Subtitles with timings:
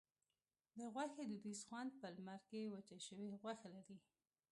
[0.77, 3.97] د غوښې دودیز خوند په لمر کې وچه شوې غوښه لري.